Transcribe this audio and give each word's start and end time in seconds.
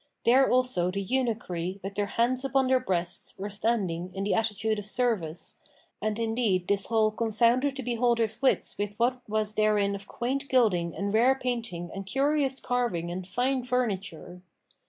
There 0.25 0.49
also 0.49 0.89
the 0.89 0.99
eunuchry, 1.03 1.79
with 1.83 1.93
their 1.93 2.07
hands 2.07 2.43
upon 2.43 2.65
their 2.65 2.79
breasts,[FN#507] 2.79 3.39
were 3.39 3.49
standing 3.51 4.11
in 4.15 4.23
the 4.23 4.33
attitude 4.33 4.79
of 4.79 4.85
service, 4.87 5.57
and 6.01 6.17
indeed 6.17 6.67
this 6.67 6.87
hall 6.87 7.11
confounded 7.11 7.75
the 7.77 7.83
beholder's 7.83 8.41
wits 8.41 8.79
with 8.79 8.95
what 8.97 9.21
was 9.29 9.53
therein 9.53 9.93
of 9.93 10.07
quaint 10.07 10.49
gilding 10.49 10.95
and 10.97 11.13
rare 11.13 11.35
painting 11.35 11.91
and 11.93 12.07
curious 12.07 12.59
carving 12.59 13.11
and 13.11 13.27
fine 13.27 13.63
furniture. 13.63 14.41